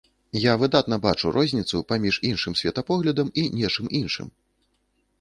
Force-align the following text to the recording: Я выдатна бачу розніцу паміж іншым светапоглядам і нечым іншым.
Я 0.43 0.53
выдатна 0.61 0.97
бачу 1.03 1.33
розніцу 1.35 1.83
паміж 1.93 2.19
іншым 2.33 2.59
светапоглядам 2.65 3.33
і 3.43 3.47
нечым 3.63 3.85
іншым. 4.05 4.27